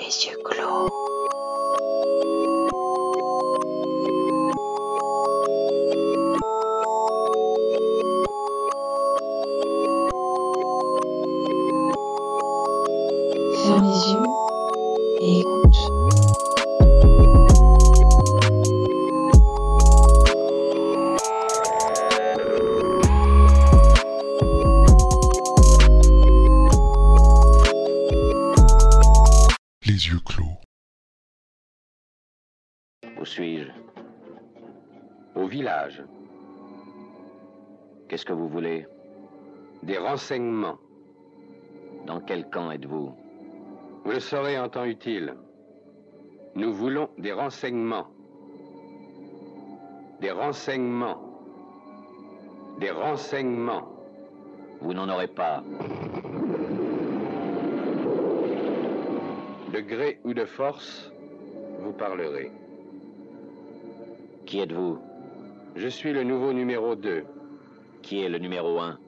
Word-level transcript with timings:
Les 0.00 0.26
yeux 0.26 0.38
clos. 0.44 1.17
Renseignements. 40.18 40.78
Dans 42.04 42.20
quel 42.20 42.50
camp 42.50 42.72
êtes-vous? 42.72 43.12
Vous 44.04 44.10
le 44.10 44.18
saurez 44.18 44.58
en 44.58 44.68
temps 44.68 44.84
utile. 44.84 45.36
Nous 46.56 46.74
voulons 46.74 47.08
des 47.18 47.32
renseignements. 47.32 48.08
Des 50.20 50.32
renseignements. 50.32 51.18
Des 52.80 52.90
renseignements. 52.90 53.86
Vous 54.80 54.92
n'en 54.92 55.08
aurez 55.08 55.28
pas. 55.28 55.62
De 59.72 59.80
gré 59.80 60.18
ou 60.24 60.34
de 60.34 60.46
force, 60.46 61.12
vous 61.78 61.92
parlerez. 61.92 62.50
Qui 64.46 64.58
êtes-vous? 64.62 64.98
Je 65.76 65.86
suis 65.86 66.12
le 66.12 66.24
nouveau 66.24 66.52
numéro 66.52 66.96
2. 66.96 67.24
Qui 68.02 68.22
est 68.24 68.28
le 68.28 68.38
numéro 68.38 68.80
1 68.80 68.98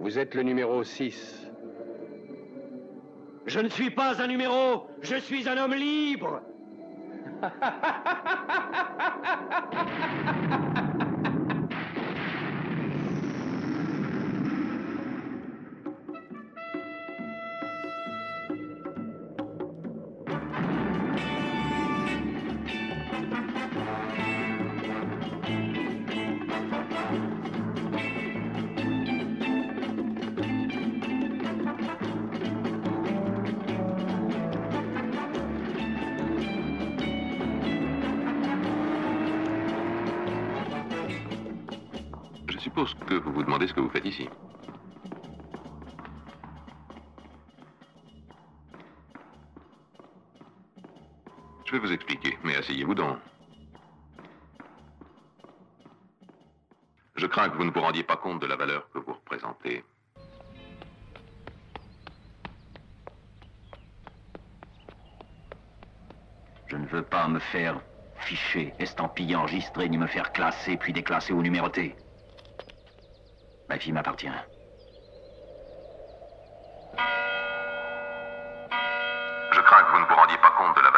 Vous 0.00 0.18
êtes 0.18 0.34
le 0.34 0.42
numéro 0.42 0.82
6. 0.82 1.46
Je 3.44 3.60
ne 3.60 3.68
suis 3.68 3.90
pas 3.90 4.22
un 4.22 4.28
numéro, 4.28 4.88
je 5.02 5.16
suis 5.16 5.46
un 5.46 5.58
homme 5.58 5.74
libre. 5.74 6.40
vous 43.16 43.32
vous 43.32 43.42
demandez 43.42 43.66
ce 43.66 43.74
que 43.74 43.80
vous 43.80 43.90
faites 43.90 44.04
ici. 44.04 44.28
Je 51.66 51.72
vais 51.72 51.78
vous 51.78 51.92
expliquer, 51.92 52.36
mais 52.42 52.56
asseyez-vous 52.56 52.94
donc. 52.94 53.18
Je 57.14 57.26
crains 57.26 57.48
que 57.48 57.56
vous 57.56 57.64
ne 57.64 57.70
vous 57.70 57.80
rendiez 57.80 58.02
pas 58.02 58.16
compte 58.16 58.40
de 58.40 58.46
la 58.46 58.56
valeur 58.56 58.90
que 58.90 58.98
vous 58.98 59.12
représentez. 59.12 59.84
Je 66.66 66.76
ne 66.76 66.86
veux 66.86 67.02
pas 67.02 67.28
me 67.28 67.38
faire 67.38 67.80
ficher, 68.16 68.74
estampiller, 68.78 69.36
enregistrer, 69.36 69.88
ni 69.88 69.98
me 69.98 70.06
faire 70.06 70.32
classer, 70.32 70.76
puis 70.76 70.92
déclasser 70.92 71.32
ou 71.32 71.42
numéroter. 71.42 71.96
Ma 73.70 73.78
fille 73.78 73.92
m'appartient. 73.92 74.26
Je 79.52 79.60
crains 79.60 79.84
que 79.84 79.92
vous 79.92 80.00
ne 80.00 80.06
vous 80.06 80.14
rendiez 80.16 80.38
pas 80.38 80.50
compte 80.58 80.76
de 80.76 80.82
la 80.82 80.89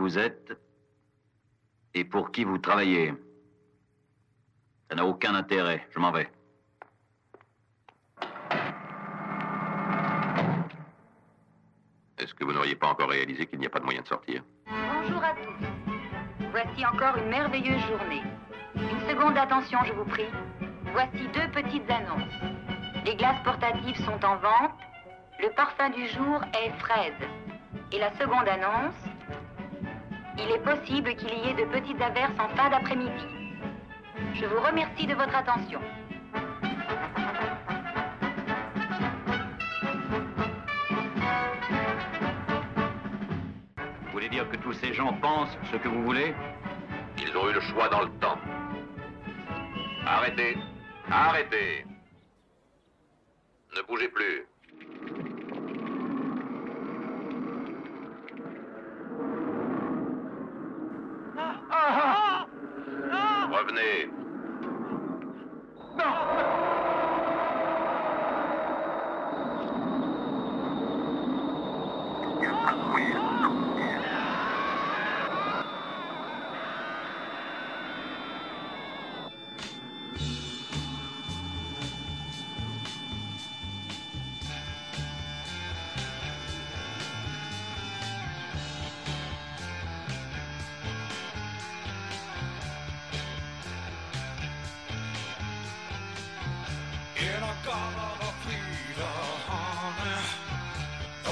vous 0.00 0.16
êtes 0.16 0.58
et 1.92 2.04
pour 2.04 2.32
qui 2.32 2.44
vous 2.44 2.56
travaillez. 2.56 3.12
Ça 4.88 4.96
n'a 4.96 5.04
aucun 5.04 5.34
intérêt. 5.34 5.86
Je 5.90 5.98
m'en 5.98 6.10
vais. 6.10 6.28
Est-ce 12.18 12.34
que 12.34 12.44
vous 12.44 12.52
n'auriez 12.52 12.76
pas 12.76 12.88
encore 12.88 13.10
réalisé 13.10 13.46
qu'il 13.46 13.58
n'y 13.58 13.66
a 13.66 13.70
pas 13.70 13.80
de 13.80 13.84
moyen 13.84 14.00
de 14.00 14.08
sortir? 14.08 14.42
Bonjour 14.66 15.22
à 15.22 15.34
tous. 15.34 16.46
Voici 16.50 16.86
encore 16.86 17.16
une 17.18 17.28
merveilleuse 17.28 17.84
journée. 17.86 18.22
Une 18.74 19.08
seconde 19.08 19.34
d'attention, 19.34 19.78
je 19.84 19.92
vous 19.92 20.06
prie. 20.06 20.30
Voici 20.92 21.28
deux 21.28 21.48
petites 21.52 21.90
annonces. 21.90 22.40
Les 23.04 23.16
glaces 23.16 23.42
portatives 23.44 23.96
sont 24.04 24.24
en 24.24 24.36
vente. 24.36 24.80
Le 25.40 25.54
parfum 25.54 25.90
du 25.90 26.06
jour 26.08 26.42
est 26.54 26.70
fraise. 26.78 27.20
Et 27.92 27.98
la 27.98 28.12
seconde 28.18 28.48
annonce, 28.48 29.09
il 30.38 30.50
est 30.50 30.62
possible 30.62 31.14
qu'il 31.16 31.32
y 31.32 31.48
ait 31.48 31.54
de 31.54 31.64
petites 31.70 32.00
averses 32.00 32.38
en 32.38 32.48
fin 32.56 32.70
d'après-midi. 32.70 33.26
Je 34.34 34.46
vous 34.46 34.60
remercie 34.60 35.06
de 35.06 35.14
votre 35.14 35.34
attention. 35.34 35.80
Vous 43.76 44.12
voulez 44.12 44.28
dire 44.28 44.48
que 44.48 44.56
tous 44.56 44.72
ces 44.74 44.92
gens 44.92 45.12
pensent 45.14 45.56
ce 45.70 45.76
que 45.76 45.88
vous 45.88 46.02
voulez? 46.04 46.34
Ils 47.18 47.36
ont 47.36 47.48
eu 47.48 47.52
le 47.52 47.60
choix 47.60 47.88
dans 47.88 48.02
le 48.02 48.10
temps. 48.20 48.38
Arrêtez. 50.06 50.56
Arrêtez. 51.10 51.84
Ne 53.76 53.82
bougez 53.82 54.08
plus. 54.08 54.49
Company. 63.70 64.19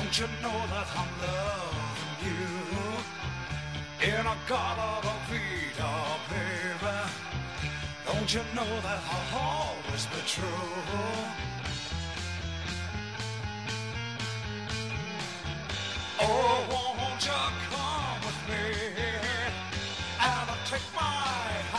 Don't 0.09 0.21
you 0.21 0.27
know 0.43 0.59
that 0.71 0.89
I'm 0.97 1.11
loving 1.21 2.25
you? 2.25 2.45
In 4.09 4.25
a 4.25 4.37
color 4.49 5.03
vida, 5.29 5.93
baby. 6.31 6.97
Don't 8.07 8.35
you 8.35 8.41
know 8.55 8.81
that 8.87 9.01
I'll 9.13 9.39
always 9.39 10.07
be 10.07 10.21
true? 10.27 10.47
Oh, 16.21 16.59
won't 16.71 17.27
you 17.27 17.43
come 17.69 18.21
with 18.25 18.41
me 18.49 18.65
and 20.23 20.49
take 20.65 20.89
my 20.97 21.78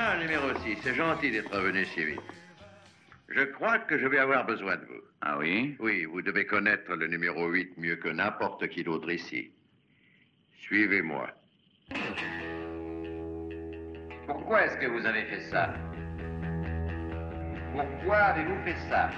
Ah, 0.00 0.16
numéro 0.20 0.54
6, 0.64 0.78
c'est 0.82 0.94
gentil 0.94 1.30
d'être 1.32 1.52
revenu 1.52 1.84
si 1.86 2.04
vite. 2.04 2.20
Je 3.28 3.42
crois 3.42 3.78
que 3.80 3.98
je 3.98 4.06
vais 4.06 4.18
avoir 4.18 4.46
besoin 4.46 4.76
de 4.76 4.84
vous. 4.84 5.02
Ah 5.20 5.36
oui? 5.38 5.76
Oui, 5.80 6.04
vous 6.04 6.22
devez 6.22 6.46
connaître 6.46 6.94
le 6.94 7.08
numéro 7.08 7.48
8 7.48 7.76
mieux 7.76 7.96
que 7.96 8.08
n'importe 8.08 8.68
qui 8.68 8.84
d'autre 8.84 9.10
ici. 9.10 9.50
Suivez-moi. 10.60 11.28
Pourquoi 14.26 14.66
est-ce 14.66 14.76
que 14.76 14.86
vous 14.86 15.04
avez 15.04 15.24
fait 15.24 15.40
ça? 15.50 15.74
Pourquoi 17.72 18.16
avez-vous 18.16 18.64
fait 18.64 18.76
ça? 18.88 19.10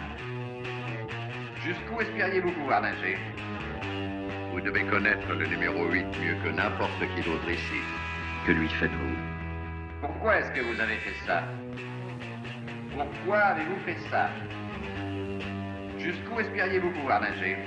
Jusqu'où 1.65 2.01
espériez-vous 2.01 2.53
pouvoir 2.53 2.81
nager 2.81 3.19
Vous 4.51 4.63
devez 4.63 4.83
connaître 4.85 5.31
le 5.35 5.47
numéro 5.47 5.85
8 5.85 6.05
mieux 6.05 6.35
que 6.43 6.49
n'importe 6.49 7.01
qui 7.15 7.21
d'autre 7.21 7.51
ici. 7.51 7.81
Que 8.47 8.53
lui 8.53 8.69
faites-vous 8.69 9.17
Pourquoi 10.01 10.39
est-ce 10.39 10.53
que 10.53 10.61
vous 10.61 10.81
avez 10.81 10.97
fait 10.97 11.15
ça 11.27 11.43
Pourquoi 12.95 13.39
avez-vous 13.39 13.79
fait 13.85 13.99
ça 14.11 14.31
Jusqu'où 15.99 16.41
espériez-vous 16.41 16.93
pouvoir 16.93 17.21
nager 17.21 17.59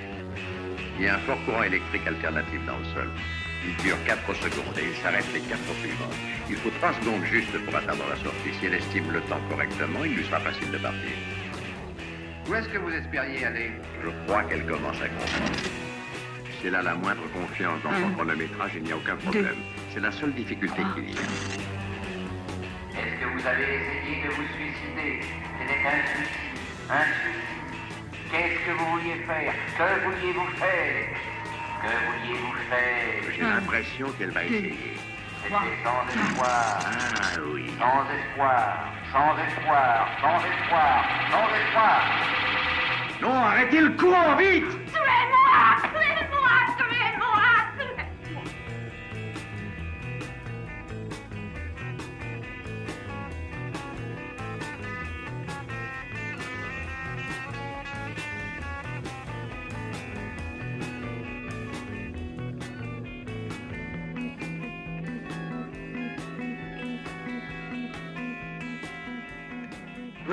Il 0.98 1.04
y 1.04 1.08
a 1.08 1.14
un 1.14 1.18
fort 1.18 1.38
courant 1.44 1.62
électrique 1.62 2.06
alternatif 2.08 2.66
dans 2.66 2.78
le 2.78 2.84
sol. 2.86 3.10
Il 3.64 3.76
dure 3.84 3.96
4 4.06 4.34
secondes 4.34 4.76
et 4.76 4.88
il 4.88 4.96
s'arrête 4.96 5.32
les 5.32 5.40
4 5.40 5.56
suivantes. 5.80 6.18
Il 6.50 6.56
faut 6.56 6.70
3 6.80 6.94
secondes 6.94 7.24
juste 7.26 7.56
pour 7.64 7.76
atteindre 7.76 8.04
la 8.10 8.16
sortie. 8.16 8.54
Si 8.58 8.66
elle 8.66 8.74
estime 8.74 9.12
le 9.12 9.20
temps 9.22 9.40
correctement, 9.48 10.02
il 10.04 10.16
lui 10.16 10.24
sera 10.24 10.40
facile 10.40 10.72
de 10.72 10.78
partir. 10.78 11.14
Où 12.46 12.54
est-ce 12.54 12.68
que 12.68 12.78
vous 12.78 12.90
espériez 12.90 13.44
aller 13.46 13.72
Je 14.02 14.10
crois 14.26 14.42
qu'elle 14.44 14.66
commence 14.66 15.00
à 15.00 15.08
comprendre. 15.08 15.58
Si 16.60 16.66
elle 16.66 16.74
a 16.74 16.82
la 16.82 16.94
moindre 16.94 17.22
confiance 17.32 17.80
dans 17.82 17.92
son 17.92 18.10
chronométrage, 18.14 18.72
il 18.76 18.82
n'y 18.82 18.92
a 18.92 18.96
aucun 18.96 19.16
problème. 19.16 19.56
C'est 19.92 20.00
la 20.00 20.12
seule 20.12 20.32
difficulté 20.32 20.82
qu'il 20.94 21.10
y 21.10 21.16
a. 21.16 21.20
Est-ce 23.00 23.16
que 23.20 23.26
vous 23.26 23.46
avez 23.46 23.62
essayé 23.62 24.24
de 24.24 24.28
vous 24.28 24.46
suicider? 24.56 25.20
C'était 25.58 25.86
un 25.88 26.06
suicide. 26.06 26.60
Un 26.90 27.04
suicide. 27.20 28.30
Qu'est-ce 28.30 28.60
que 28.66 28.72
vous 28.78 28.86
vouliez 28.92 29.18
faire? 29.26 29.54
Que 29.78 30.04
vouliez-vous 30.04 30.50
faire? 30.56 31.06
Que 31.80 31.88
vouliez-vous 32.06 32.54
faire? 32.68 33.32
J'ai 33.36 33.42
l'impression 33.42 34.06
qu'elle 34.18 34.30
va 34.30 34.44
essayer. 34.44 34.96
C'était 35.42 35.54
sans 35.82 36.04
espoir. 36.08 36.80
Ah 36.84 37.40
oui. 37.52 37.72
Sans 37.78 38.04
espoir. 38.18 38.92
Sans 39.14 39.38
espoir. 39.38 40.08
Sans 40.20 40.38
espoir. 40.38 41.04
Sans 41.30 41.46
espoir. 41.54 42.02
Non, 43.22 43.44
arrêtez 43.44 43.80
le 43.80 43.90
courant, 43.90 44.34
vite 44.34 44.66
Tuez-moi 44.92 45.93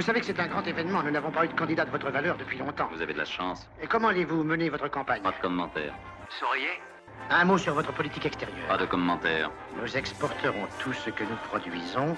Vous 0.02 0.08
savez 0.08 0.20
que 0.20 0.26
c'est 0.26 0.40
un 0.40 0.48
grand 0.48 0.64
événement. 0.64 1.04
Nous 1.04 1.12
n'avons 1.12 1.30
pas 1.30 1.46
eu 1.46 1.48
de 1.48 1.54
candidat 1.54 1.86
de 1.86 1.92
votre 1.92 2.10
valeur 2.10 2.36
depuis 2.36 2.58
longtemps. 2.58 2.90
Vous 2.92 3.04
avez 3.04 3.14
de 3.14 3.20
la 3.20 3.26
chance. 3.26 3.70
Et 3.84 3.86
comment 3.86 4.08
allez-vous 4.08 4.44
mener 4.44 4.68
votre 4.68 4.88
campagne 4.88 5.22
Pas 5.22 5.30
de 5.30 5.40
commentaires. 5.40 5.94
Souriez 6.40 6.82
Un 7.30 7.46
mot 7.46 7.60
sur 7.60 7.76
votre 7.76 7.94
politique 7.94 8.26
extérieure. 8.26 8.68
Pas 8.68 8.78
de 8.78 8.88
commentaires. 8.88 9.52
Nous 9.80 9.96
exporterons 9.96 10.66
tout 10.80 10.92
ce 10.92 11.12
que 11.12 11.24
nous 11.24 11.36
produisons 11.48 12.18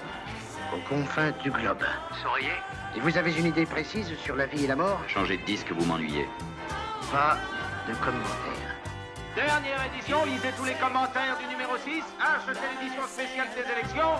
aux 0.72 0.88
confins 0.88 1.32
du 1.42 1.50
globe. 1.50 1.84
Souriez 2.22 2.56
Et 2.96 3.00
vous 3.00 3.18
avez 3.18 3.38
une 3.38 3.44
idée 3.44 3.66
précise 3.66 4.16
sur 4.16 4.34
la 4.34 4.46
vie 4.46 4.64
et 4.64 4.66
la 4.66 4.76
mort 4.76 5.02
Changez 5.06 5.36
de 5.36 5.44
disque, 5.44 5.70
vous 5.70 5.84
m'ennuyez. 5.84 6.26
Pas 7.12 7.36
de 7.86 7.94
commentaires. 7.96 8.76
Dernière 9.36 9.84
édition, 9.92 10.24
lisez 10.24 10.52
tous 10.56 10.64
les 10.64 10.76
commentaires 10.76 11.36
du 11.38 11.46
numéro 11.48 11.76
6, 11.76 12.02
achetez 12.18 12.64
l'édition 12.80 13.02
spéciale 13.06 13.48
des 13.54 13.70
élections. 13.70 14.14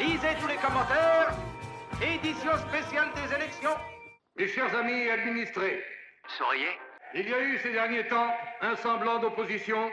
Lisez 0.00 0.34
tous 0.40 0.48
les 0.48 0.56
commentaires, 0.56 1.30
édition 2.02 2.56
spéciale 2.68 3.08
des 3.14 3.34
élections. 3.34 3.76
Mes 4.36 4.48
chers 4.48 4.74
amis 4.74 5.08
administrés, 5.08 5.82
Souriez 6.36 6.78
il 7.14 7.28
y 7.28 7.32
a 7.32 7.40
eu 7.40 7.58
ces 7.58 7.72
derniers 7.72 8.06
temps 8.06 8.34
un 8.60 8.76
semblant 8.76 9.18
d'opposition 9.18 9.90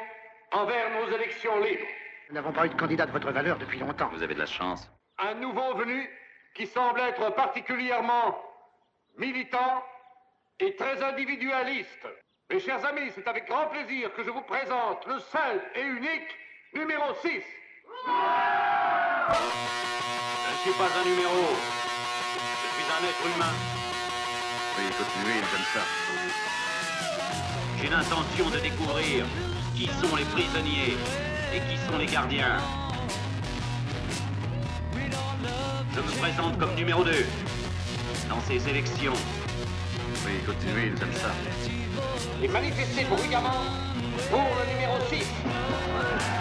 envers 0.52 0.92
nos 0.92 1.16
élections 1.16 1.60
libres. 1.62 1.88
Nous 2.28 2.36
n'avons 2.36 2.52
pas 2.52 2.66
eu 2.66 2.70
de 2.70 2.76
candidat 2.76 3.06
de 3.06 3.12
votre 3.12 3.32
valeur 3.32 3.58
depuis 3.58 3.80
longtemps. 3.80 4.10
Vous 4.10 4.22
avez 4.22 4.34
de 4.34 4.40
la 4.40 4.46
chance. 4.46 4.90
Un 5.18 5.36
nouveau 5.36 5.76
venu 5.76 6.10
qui 6.54 6.68
semble 6.68 7.00
être 7.00 7.34
particulièrement 7.34 8.38
militant 9.18 9.84
et 10.60 10.76
très 10.76 11.02
individualiste. 11.04 12.06
Mes 12.50 12.60
chers 12.60 12.86
amis, 12.86 13.12
c'est 13.16 13.28
avec 13.28 13.48
grand 13.48 13.68
plaisir 13.68 14.14
que 14.14 14.24
je 14.24 14.30
vous 14.30 14.42
présente 14.42 15.06
le 15.08 15.20
seul 15.20 15.62
et 15.76 15.82
unique 15.82 16.38
numéro 16.74 17.14
6. 17.22 17.30
Je 17.30 18.12
ne 20.52 20.58
suis 20.64 20.74
pas 20.74 21.00
un 21.00 21.04
numéro. 21.06 21.85
Un 22.98 23.04
être 23.04 23.36
humain. 23.36 23.52
Oui, 24.78 24.86
continuez 24.98 25.42
comme 25.52 25.66
ça. 25.74 25.82
J'ai 27.82 27.90
l'intention 27.90 28.50
de 28.50 28.60
découvrir 28.60 29.26
qui 29.76 29.88
sont 29.88 30.16
les 30.16 30.24
prisonniers 30.24 30.96
et 31.54 31.60
qui 31.60 31.78
sont 31.86 31.98
les 31.98 32.06
gardiens. 32.06 32.58
Je 35.94 36.00
me 36.00 36.20
présente 36.20 36.58
comme 36.58 36.74
numéro 36.76 37.04
2 37.04 37.12
dans 38.30 38.40
ces 38.48 38.66
élections. 38.70 39.14
Oui, 40.26 40.34
continuez 40.46 40.92
comme 40.98 41.14
ça. 41.14 41.32
Et 42.42 42.48
manifestez 42.48 43.04
bruyamment 43.04 43.66
pour 44.30 44.40
le 44.40 44.72
numéro 44.72 44.96
6. 45.10 46.35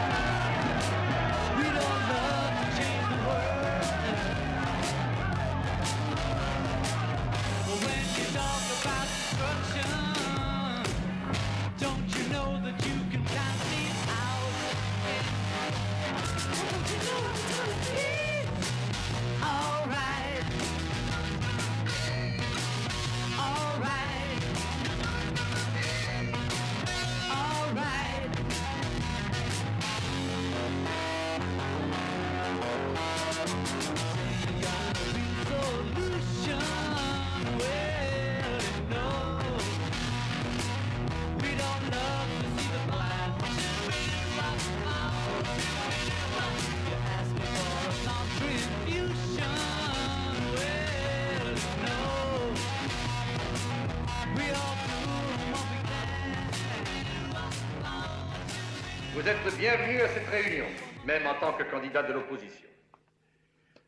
Vous 59.25 59.31
êtes 59.31 59.45
le 59.47 59.53
bienvenu 59.53 60.03
à 60.03 60.09
cette 60.09 60.29
réunion, 60.29 60.67
même 61.07 61.27
en 61.27 61.33
tant 61.37 61.55
que 61.55 61.63
candidat 61.63 62.03
de 62.03 62.13
l'opposition. 62.13 62.69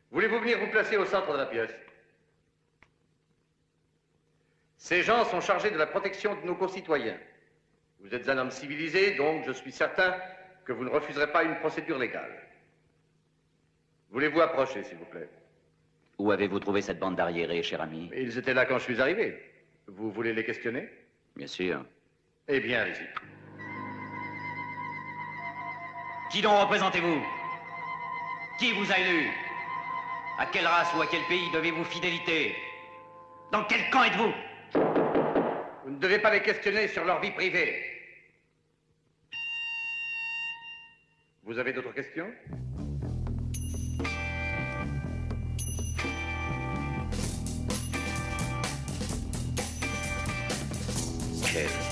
Voulez-vous 0.09 0.39
venir 0.39 0.57
vous 0.57 0.71
placer 0.71 0.97
au 0.97 1.05
centre 1.05 1.31
de 1.31 1.37
la 1.37 1.45
pièce? 1.45 1.69
Ces 4.77 5.03
gens 5.03 5.25
sont 5.25 5.39
chargés 5.39 5.69
de 5.69 5.77
la 5.77 5.85
protection 5.85 6.33
de 6.41 6.47
nos 6.47 6.55
concitoyens. 6.55 7.19
Vous 7.99 8.15
êtes 8.15 8.27
un 8.27 8.39
homme 8.39 8.49
civilisé, 8.49 9.13
donc 9.13 9.45
je 9.45 9.51
suis 9.51 9.71
certain 9.71 10.15
que 10.65 10.73
vous 10.73 10.83
ne 10.83 10.89
refuserez 10.89 11.31
pas 11.31 11.43
une 11.43 11.59
procédure 11.59 11.99
légale. 11.99 12.35
Voulez-vous 14.09 14.41
approcher, 14.41 14.83
s'il 14.85 14.97
vous 14.97 15.05
plaît? 15.05 15.29
Où 16.17 16.31
avez-vous 16.31 16.61
trouvé 16.61 16.81
cette 16.81 16.97
bande 16.97 17.15
d'arriérés, 17.15 17.61
cher 17.61 17.79
ami? 17.79 18.09
Ils 18.15 18.39
étaient 18.39 18.55
là 18.55 18.65
quand 18.65 18.79
je 18.79 18.85
suis 18.85 18.99
arrivé. 18.99 19.39
Vous 19.85 20.09
voulez 20.09 20.33
les 20.33 20.43
questionner? 20.43 20.89
Bien 21.35 21.45
sûr. 21.45 21.85
Eh 22.47 22.59
bien, 22.59 22.81
allez-y. 22.81 23.36
Qui 26.29 26.41
donc 26.41 26.59
représentez-vous? 26.59 27.23
Qui 28.59 28.73
vous 28.73 28.91
a 28.91 28.99
élu? 28.99 29.31
À 30.37 30.45
quelle 30.45 30.67
race 30.67 30.93
ou 30.95 31.01
à 31.01 31.07
quel 31.07 31.23
pays 31.23 31.49
devez-vous 31.51 31.85
fidélité? 31.85 32.55
Dans 33.51 33.63
quel 33.63 33.89
camp 33.89 34.03
êtes-vous? 34.03 34.33
Vous 34.73 35.89
ne 35.91 35.99
devez 35.99 36.19
pas 36.19 36.31
les 36.31 36.41
questionner 36.41 36.89
sur 36.89 37.05
leur 37.05 37.21
vie 37.21 37.31
privée. 37.31 37.81
Vous 41.43 41.57
avez 41.57 41.71
d'autres 41.71 41.93
questions? 41.93 42.29
Quelle 51.53 51.86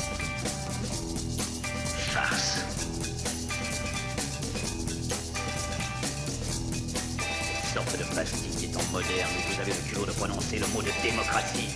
Étant 8.16 8.80
moderne 8.94 9.30
vous 9.50 9.60
avez 9.60 9.74
le 9.74 9.90
culot 9.90 10.06
de 10.06 10.12
prononcer 10.12 10.58
le 10.58 10.66
mot 10.68 10.82
de 10.82 10.90
démocratie. 11.04 11.68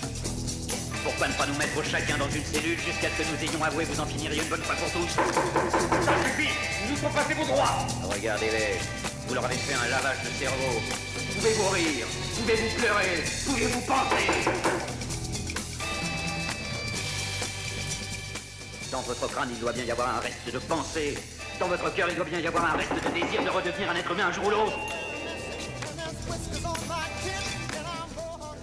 Pourquoi 1.03 1.27
ne 1.27 1.33
pas 1.33 1.45
nous 1.45 1.55
mettre 1.55 1.83
chacun 1.83 2.17
dans 2.17 2.29
une 2.29 2.45
cellule 2.45 2.79
jusqu'à 2.79 3.09
ce 3.11 3.21
que 3.21 3.27
nous 3.27 3.43
ayons 3.43 3.61
avoué 3.61 3.83
vous 3.83 3.99
en 3.99 4.05
finiriez 4.05 4.41
une 4.41 4.47
bonne 4.47 4.61
fois 4.61 4.75
pour 4.75 4.89
tous? 4.89 5.11
Ça 5.11 6.13
suffit 6.23 6.55
Nous 6.89 6.95
sont 6.95 7.09
passés 7.09 7.33
vos 7.33 7.43
droits 7.43 7.85
Regardez-les, 8.09 8.79
vous 9.27 9.33
leur 9.33 9.43
avez 9.43 9.55
fait 9.55 9.73
un 9.73 9.89
lavage 9.89 10.23
de 10.23 10.29
cerveau. 10.39 10.79
Pouvez-vous 11.35 11.69
rire? 11.71 12.07
Pouvez-vous 12.37 12.79
pleurer? 12.79 13.23
Pouvez-vous 13.45 13.81
penser? 13.81 14.49
Dans 18.93 19.01
votre 19.01 19.27
crâne, 19.27 19.49
il 19.51 19.59
doit 19.59 19.73
bien 19.73 19.83
y 19.83 19.91
avoir 19.91 20.15
un 20.15 20.19
reste 20.21 20.53
de 20.53 20.59
pensée. 20.59 21.17
Dans 21.59 21.67
votre 21.67 21.93
cœur, 21.93 22.07
il 22.09 22.15
doit 22.15 22.23
bien 22.23 22.39
y 22.39 22.47
avoir 22.47 22.63
un 22.63 22.77
reste 22.77 22.93
de 22.93 23.11
désir 23.11 23.43
de 23.43 23.49
redevenir 23.49 23.91
un 23.91 23.95
être 23.95 24.11
humain 24.11 24.27
un 24.27 24.31
jour 24.31 24.47
ou 24.47 24.51
l'autre. 24.51 24.79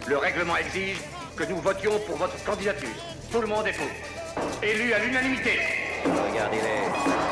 Le 0.09 0.17
règlement 0.19 0.57
exige 0.57 0.99
que 1.37 1.45
nous 1.45 1.59
votions 1.59 1.99
pour 2.07 2.17
votre 2.17 2.43
candidature. 2.45 2.89
Tout 3.33 3.41
le 3.41 3.49
monde 3.49 3.67
est 3.67 3.73
pour. 3.73 3.87
Élu 4.63 4.93
à 4.93 4.99
l'unanimité. 5.01 5.59
Regardez-les. 6.05 7.27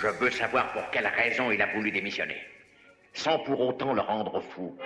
Je 0.00 0.06
veux 0.06 0.30
savoir 0.30 0.72
pour 0.72 0.88
quelle 0.90 1.08
raison 1.08 1.50
il 1.50 1.60
a 1.60 1.66
voulu 1.66 1.90
démissionner, 1.90 2.40
sans 3.14 3.40
pour 3.40 3.60
autant 3.60 3.94
le 3.94 4.00
rendre 4.00 4.40
fou. 4.40 4.78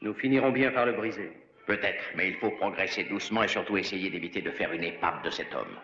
Nous 0.00 0.14
finirons 0.14 0.50
bien 0.50 0.72
par 0.72 0.86
le 0.86 0.92
briser. 0.92 1.30
Peut-être, 1.66 2.02
mais 2.16 2.28
il 2.28 2.34
faut 2.34 2.50
progresser 2.50 3.04
doucement 3.04 3.44
et 3.44 3.48
surtout 3.48 3.76
essayer 3.76 4.10
d'éviter 4.10 4.42
de 4.42 4.50
faire 4.50 4.72
une 4.72 4.84
épave 4.84 5.22
de 5.22 5.30
cet 5.30 5.54
homme. 5.54 5.78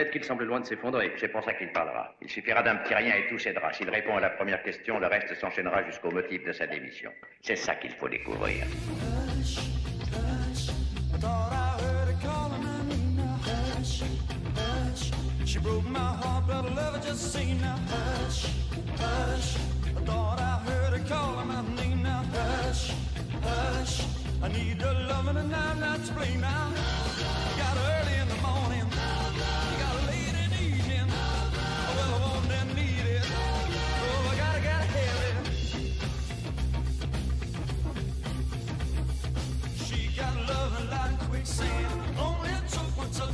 Reconnaître 0.00 0.12
qu'il 0.18 0.24
semble 0.24 0.44
loin 0.44 0.60
de 0.60 0.64
s'effondrer. 0.64 1.12
C'est 1.18 1.28
pour 1.28 1.44
ça 1.44 1.52
qu'il 1.52 1.70
parlera. 1.72 2.14
Il 2.22 2.30
suffira 2.30 2.62
d'un 2.62 2.76
petit 2.76 2.94
rien 2.94 3.16
et 3.16 3.28
tout 3.28 3.38
cédera. 3.38 3.70
S'il 3.74 3.90
répond 3.90 4.16
à 4.16 4.20
la 4.20 4.30
première 4.30 4.62
question, 4.62 4.98
le 4.98 5.06
reste 5.06 5.34
s'enchaînera 5.34 5.84
jusqu'au 5.84 6.10
motif 6.10 6.42
de 6.42 6.52
sa 6.52 6.66
démission. 6.66 7.12
C'est 7.42 7.56
ça 7.56 7.74
qu'il 7.74 7.92
faut 7.92 8.08
découvrir. 8.08 8.64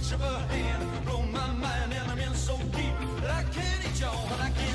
Touch 0.06 0.14
of 0.14 0.20
her 0.20 0.54
hand. 0.54 1.04
Blow 1.04 1.22
my 1.22 1.52
mind 1.52 1.92
and 1.92 2.10
I'm 2.10 2.18
in 2.18 2.34
so 2.34 2.56
deep 2.72 2.94
that 3.22 3.30
I 3.30 3.42
can't 3.52 3.86
eat 3.86 4.00
y'all 4.00 4.26
and 4.32 4.42
I 4.42 4.50
can't 4.50 4.65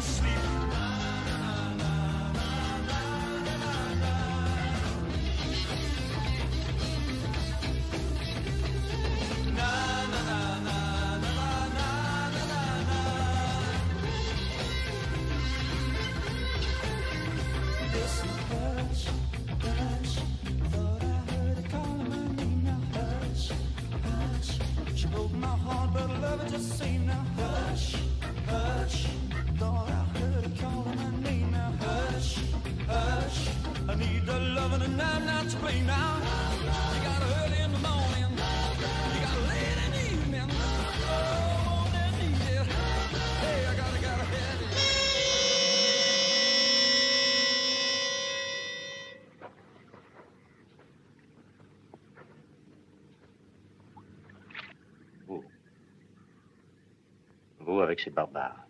avec 57.92 58.00
ces 58.00 58.10
barbares. 58.10 58.68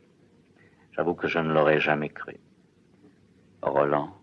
J'avoue 0.94 1.14
que 1.14 1.28
je 1.28 1.38
ne 1.38 1.54
l'aurais 1.54 1.80
jamais 1.80 2.10
cru. 2.10 2.38
Roland, 3.62 4.18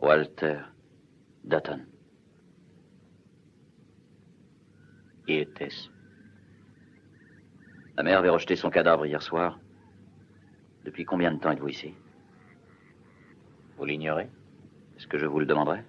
Walter, 0.00 0.58
Dutton. 1.44 1.86
Qui 5.24 5.34
était-ce? 5.34 5.88
La 7.96 8.02
mère 8.02 8.18
avait 8.18 8.30
rejeté 8.30 8.56
son 8.56 8.68
cadavre 8.68 9.06
hier 9.06 9.22
soir. 9.22 9.60
Depuis 10.84 11.04
combien 11.04 11.32
de 11.32 11.38
temps 11.38 11.52
êtes-vous 11.52 11.68
ici? 11.68 11.94
Vous 13.76 13.84
l'ignorez? 13.84 14.28
Est-ce 14.96 15.06
que 15.06 15.18
je 15.18 15.26
vous 15.26 15.38
le 15.38 15.46
demanderai? 15.46 15.84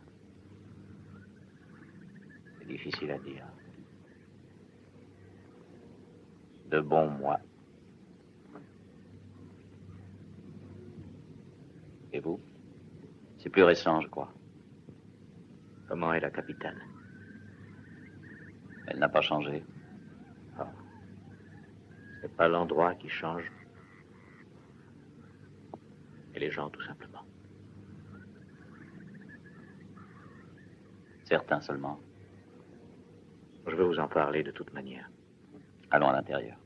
C'est 2.60 2.68
difficile 2.68 3.10
à 3.10 3.18
dire. 3.18 3.48
De 6.70 6.80
bons 6.80 7.10
mois. 7.10 7.40
Et 12.14 12.20
vous 12.20 12.40
C'est 13.40 13.50
plus 13.50 13.64
récent, 13.64 14.00
je 14.02 14.08
crois. 14.08 14.32
Comment 15.88 16.14
est 16.14 16.20
la 16.20 16.30
capitale 16.30 16.80
Elle 18.88 19.00
n'a 19.00 19.10
pas 19.10 19.22
changé. 19.22 19.64
Ah. 20.60 20.72
C'est 22.22 22.36
pas 22.36 22.48
l'endroit 22.48 22.94
qui 22.96 23.10
change. 23.10 23.52
Et 26.36 26.40
les 26.40 26.52
gens, 26.52 26.70
tout 26.70 26.84
simplement. 26.84 27.26
Certains 31.26 31.62
seulement. 31.62 32.00
Je 33.66 33.76
vais 33.76 33.84
vous 33.84 34.00
en 34.00 34.08
parler 34.08 34.44
de 34.44 34.52
toute 34.52 34.72
manière. 34.74 35.10
Allons 35.90 36.10
à 36.10 36.14
l'intérieur. 36.14 36.58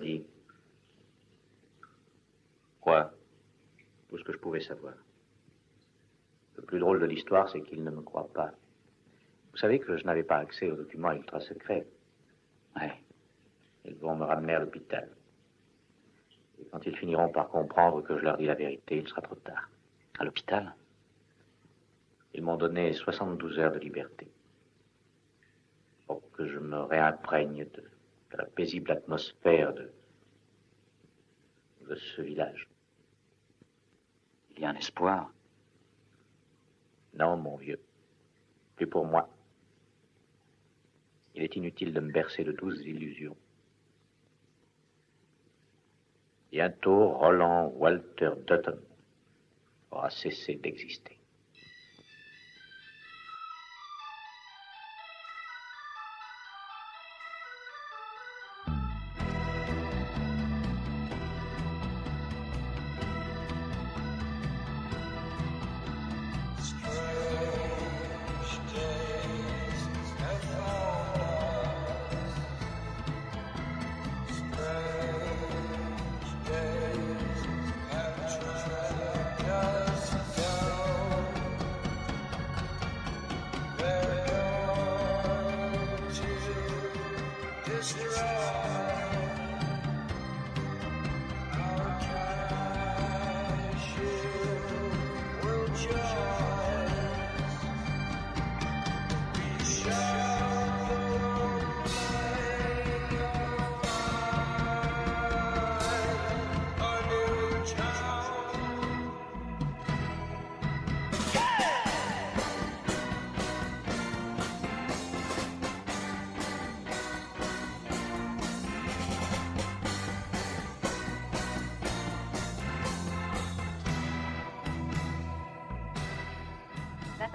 Dit 0.00 0.24
Quoi? 2.80 3.12
Tout 4.08 4.18
ce 4.18 4.24
que 4.24 4.32
je 4.32 4.38
pouvais 4.38 4.60
savoir. 4.60 4.94
Le 6.56 6.62
plus 6.62 6.78
drôle 6.78 7.00
de 7.00 7.06
l'histoire, 7.06 7.48
c'est 7.50 7.60
qu'ils 7.62 7.82
ne 7.82 7.90
me 7.90 8.02
croient 8.02 8.32
pas. 8.32 8.52
Vous 9.52 9.58
savez 9.58 9.78
que 9.78 9.96
je 9.96 10.04
n'avais 10.04 10.22
pas 10.22 10.36
accès 10.38 10.70
aux 10.70 10.76
documents 10.76 11.12
ultra 11.12 11.40
secrets. 11.40 11.86
Ouais. 12.76 12.92
Ils 13.84 13.96
vont 13.96 14.16
me 14.16 14.24
ramener 14.24 14.54
à 14.54 14.60
l'hôpital. 14.60 15.08
Et 16.60 16.64
quand 16.66 16.84
ils 16.86 16.96
finiront 16.96 17.28
par 17.28 17.48
comprendre 17.48 18.02
que 18.02 18.18
je 18.18 18.22
leur 18.22 18.36
dis 18.36 18.46
la 18.46 18.54
vérité, 18.54 18.98
il 18.98 19.08
sera 19.08 19.22
trop 19.22 19.34
tard. 19.36 19.68
À 20.18 20.24
l'hôpital? 20.24 20.74
Ils 22.34 22.42
m'ont 22.42 22.56
donné 22.56 22.92
72 22.92 23.58
heures 23.58 23.72
de 23.72 23.78
liberté. 23.78 24.28
Pour 26.06 26.30
que 26.32 26.46
je 26.46 26.58
me 26.58 26.80
réimprègne 26.80 27.64
de, 27.64 27.80
de 27.80 27.90
la 28.32 28.44
paisible 28.44 28.90
atmosphère 28.92 29.72
de, 29.74 29.90
de 31.88 31.94
ce 31.94 32.22
village. 32.22 32.68
Il 34.56 34.62
y 34.62 34.64
a 34.64 34.70
un 34.70 34.74
espoir. 34.74 35.30
Non, 37.14 37.36
mon 37.36 37.56
vieux. 37.56 37.80
Plus 38.76 38.86
pour 38.86 39.06
moi. 39.06 39.28
Il 41.34 41.42
est 41.42 41.56
inutile 41.56 41.92
de 41.92 42.00
me 42.00 42.10
bercer 42.10 42.44
de 42.44 42.52
douces 42.52 42.80
illusions. 42.80 43.36
Bientôt, 46.50 47.08
Roland 47.10 47.72
Walter 47.76 48.30
Dutton 48.46 48.80
aura 49.90 50.10
cessé 50.10 50.54
d'exister. 50.54 51.15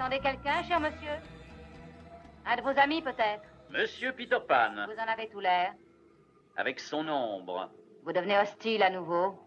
Attendez 0.02 0.18
quelqu'un, 0.20 0.62
cher 0.64 0.80
monsieur? 0.80 1.16
Un 2.44 2.56
de 2.56 2.62
vos 2.62 2.76
amis, 2.78 3.02
peut-être? 3.02 3.44
Monsieur 3.70 4.12
Peter 4.12 4.38
Pan, 4.48 4.74
Vous 4.86 4.98
en 5.00 5.08
avez 5.12 5.28
tout 5.28 5.38
l'air. 5.40 5.74
avec 6.56 6.80
son 6.80 7.06
ombre, 7.08 7.70
Vous 8.04 8.12
devenez 8.12 8.36
hostile 8.38 8.82
à 8.82 8.90
nouveau. 8.90 9.38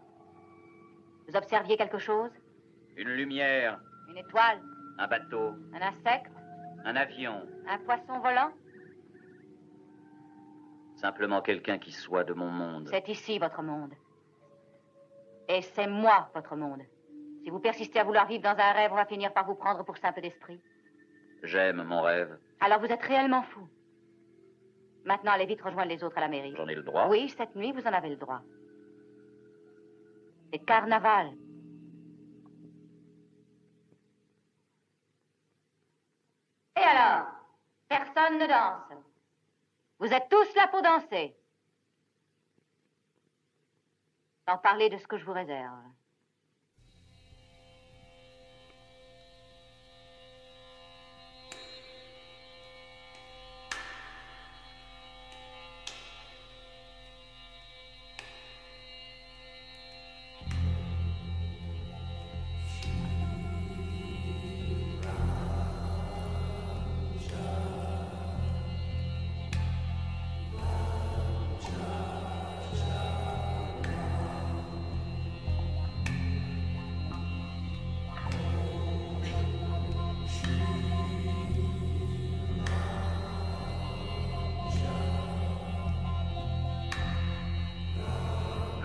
Vous 1.28 1.36
observiez 1.36 1.76
quelque 1.76 1.98
chose? 1.98 2.30
Une 2.96 3.08
lumière, 3.10 3.78
Une 4.08 4.16
étoile. 4.16 4.60
Un 4.98 5.06
bateau, 5.06 5.54
Un 5.74 5.82
insecte. 5.82 6.32
Un 6.86 6.96
avion, 6.96 7.46
Un 7.68 7.78
poisson 7.78 8.18
volant. 8.20 8.50
Simplement 10.94 11.42
quelqu'un 11.42 11.78
qui 11.78 11.92
soit 11.92 12.24
de 12.24 12.32
mon 12.32 12.48
monde. 12.50 12.88
C'est 12.90 13.08
ici 13.10 13.38
votre 13.38 13.62
monde. 13.62 13.92
Et 15.48 15.60
c'est 15.60 15.86
moi 15.86 16.30
votre 16.34 16.56
monde. 16.56 16.80
Si 17.46 17.50
vous 17.50 17.60
persistez 17.60 18.00
à 18.00 18.02
vouloir 18.02 18.26
vivre 18.26 18.42
dans 18.42 18.58
un 18.60 18.72
rêve, 18.72 18.90
on 18.90 18.96
va 18.96 19.06
finir 19.06 19.32
par 19.32 19.46
vous 19.46 19.54
prendre 19.54 19.84
pour 19.84 19.96
simple 19.98 20.20
d'esprit. 20.20 20.60
J'aime 21.44 21.84
mon 21.84 22.02
rêve. 22.02 22.36
Alors 22.58 22.80
vous 22.80 22.86
êtes 22.86 23.02
réellement 23.02 23.44
fou. 23.44 23.68
Maintenant, 25.04 25.30
allez 25.30 25.46
vite 25.46 25.62
rejoindre 25.62 25.88
les 25.88 26.02
autres 26.02 26.18
à 26.18 26.22
la 26.22 26.26
mairie. 26.26 26.56
J'en 26.56 26.66
ai 26.66 26.74
le 26.74 26.82
droit. 26.82 27.06
Oui, 27.06 27.28
cette 27.28 27.54
nuit, 27.54 27.70
vous 27.70 27.86
en 27.86 27.92
avez 27.92 28.08
le 28.08 28.16
droit. 28.16 28.40
C'est 30.52 30.58
carnaval. 30.58 31.36
Et 36.76 36.82
alors 36.82 37.28
Personne 37.86 38.38
ne 38.40 38.46
danse. 38.48 39.04
Vous 40.00 40.12
êtes 40.12 40.28
tous 40.28 40.52
là 40.56 40.66
pour 40.66 40.82
danser. 40.82 41.36
Sans 44.48 44.58
parler 44.58 44.90
de 44.90 44.96
ce 44.96 45.06
que 45.06 45.16
je 45.16 45.24
vous 45.24 45.32
réserve. 45.32 45.78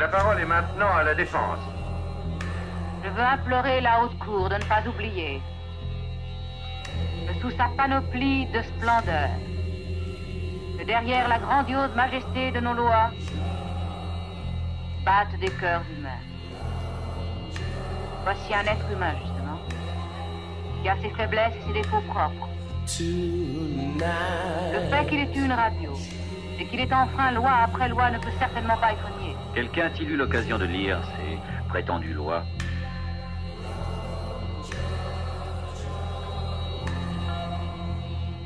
La 0.01 0.07
parole 0.07 0.39
est 0.39 0.45
maintenant 0.45 0.91
à 0.95 1.03
la 1.03 1.13
défense. 1.13 1.59
Je 3.03 3.09
veux 3.09 3.21
implorer 3.21 3.81
la 3.81 4.01
haute 4.01 4.17
cour 4.17 4.49
de 4.49 4.55
ne 4.55 4.63
pas 4.63 4.81
oublier 4.89 5.39
que 7.27 7.33
sous 7.39 7.51
sa 7.55 7.69
panoplie 7.77 8.47
de 8.47 8.63
splendeur, 8.63 9.29
que 10.79 10.83
derrière 10.85 11.27
la 11.27 11.37
grandiose 11.37 11.93
majesté 11.95 12.49
de 12.49 12.59
nos 12.61 12.73
lois, 12.73 13.11
battent 15.05 15.39
des 15.39 15.51
cœurs 15.51 15.83
humains. 15.95 16.25
Voici 18.23 18.55
un 18.55 18.61
être 18.61 18.91
humain, 18.91 19.13
justement, 19.21 19.59
qui 20.81 20.89
a 20.89 20.97
ses 20.97 21.11
faiblesses 21.11 21.53
et 21.57 21.67
ses 21.67 21.73
défauts 21.73 22.01
propres. 22.07 22.49
Le 24.73 24.89
fait 24.89 25.05
qu'il 25.09 25.19
ait 25.19 25.31
eu 25.35 25.45
une 25.45 25.53
radio 25.53 25.93
et 26.59 26.65
qu'il 26.65 26.79
ait 26.79 26.91
enfreint 26.91 27.33
loi 27.33 27.51
après 27.65 27.87
loi 27.87 28.09
ne 28.09 28.17
peut 28.17 28.33
certainement 28.39 28.77
pas 28.77 28.93
être 28.93 29.07
nié. 29.19 29.30
Quelqu'un 29.53 29.87
a-t-il 29.87 30.11
eu 30.11 30.15
l'occasion 30.15 30.57
de 30.57 30.65
lire 30.65 30.99
ces 31.17 31.67
prétendues 31.67 32.13
lois 32.13 32.43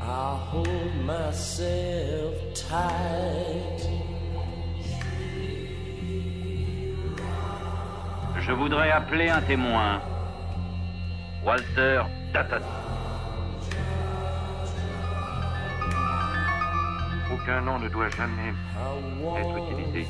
I 0.02 0.38
hold 0.52 0.96
myself 1.06 2.34
tight. 2.54 3.90
Je 8.40 8.52
voudrais 8.52 8.92
appeler 8.92 9.30
un 9.30 9.42
témoin. 9.42 10.02
Walter 11.44 12.04
Tatati. 12.32 12.66
Aucun 17.34 17.62
nom 17.62 17.80
ne 17.80 17.90
doit 17.90 18.10
jamais 18.10 18.54
être 19.38 19.58
utilisé. 19.58 20.08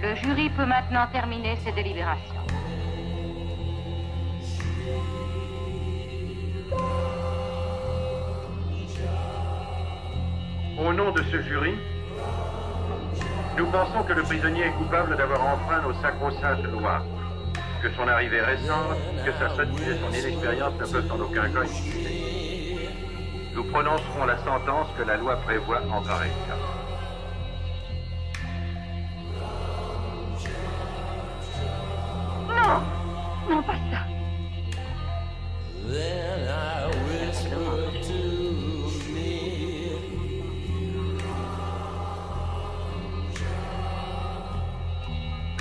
Le 0.00 0.14
jury 0.14 0.48
peut 0.50 0.64
maintenant 0.64 1.06
terminer 1.12 1.56
ses 1.64 1.72
délibérations. 1.72 2.34
Au 10.78 10.92
nom 10.92 11.10
de 11.10 11.22
ce 11.24 11.42
jury, 11.42 11.74
nous 13.56 13.66
pensons 13.66 14.02
que 14.04 14.12
le 14.12 14.22
prisonnier 14.22 14.66
est 14.66 14.72
coupable 14.72 15.16
d'avoir 15.16 15.44
enfreint 15.54 15.82
nos 15.82 15.94
sacro-saintes 15.94 16.64
lois, 16.64 17.02
que 17.82 17.90
son 17.96 18.06
arrivée 18.06 18.40
récente, 18.40 18.96
que 19.24 19.32
sa 19.32 19.48
sottise 19.56 19.88
et 19.88 19.98
son 19.98 20.12
inexpérience 20.12 20.74
ne 20.74 20.86
peuvent 20.86 21.12
en 21.12 21.20
aucun 21.20 21.48
cas 21.48 21.62
excuser. 21.62 22.11
Nous 23.72 23.78
prononcerons 23.78 24.26
la 24.26 24.36
sentence 24.44 24.88
que 24.98 25.02
la 25.02 25.16
loi 25.16 25.36
prévoit 25.36 25.80
en 25.90 26.02
pareil 26.02 26.30
cas. 26.46 26.56
Non 32.48 32.82
Non, 33.48 33.62
pas 33.62 33.72
ça. 33.90 34.04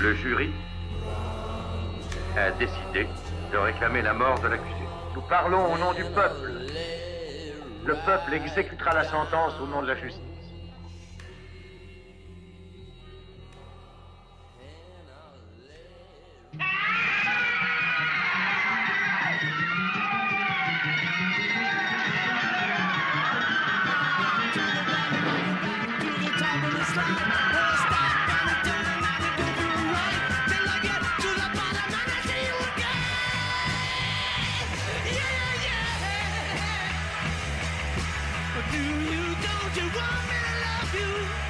Le 0.02 0.16
jury 0.16 0.52
a 2.36 2.52
décidé 2.52 3.08
de 3.54 3.58
réclamer 3.58 4.02
la 4.02 4.14
mort 4.14 4.38
de 4.42 4.50
l'accusé. 4.50 4.76
Nous 5.16 5.22
parlons 5.22 5.74
au 5.74 5.78
nom 5.78 5.94
du 5.94 6.04
peuple. 6.04 6.61
Le 7.86 7.96
peuple 8.06 8.34
exécutera 8.36 8.94
la 8.94 9.04
sentence 9.04 9.60
au 9.60 9.68
nom 9.68 9.82
de 9.82 9.88
la 9.88 9.96
justice. 9.96 10.31
You? 41.02 41.41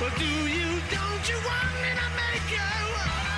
But 0.00 0.16
do 0.16 0.24
you, 0.24 0.80
don't 0.92 1.28
you 1.28 1.34
want 1.44 1.74
me 1.82 1.90
to 1.90 2.08
make 2.14 2.50
you? 2.52 3.37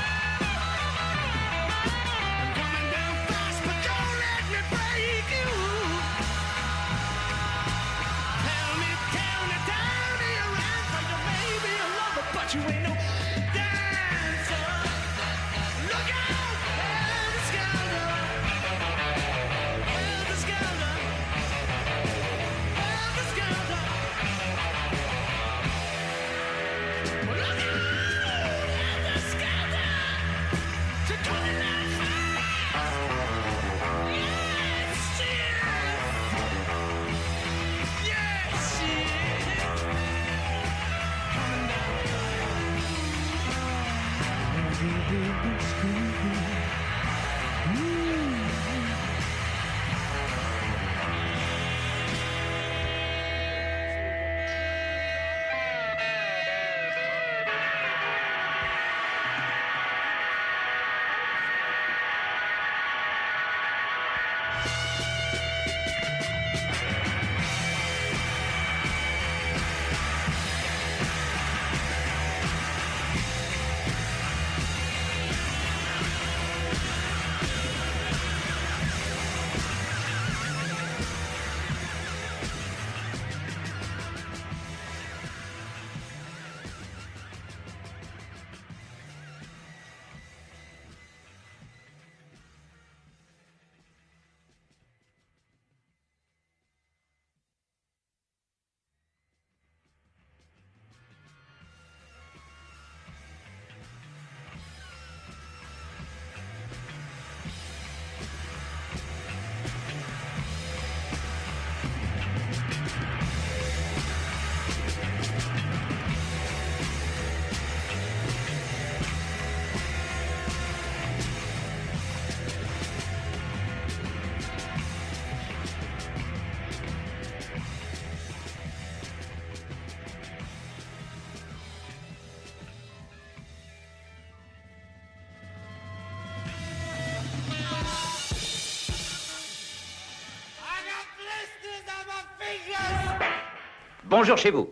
Bonjour 144.21 144.37
chez 144.37 144.51
vous. 144.51 144.70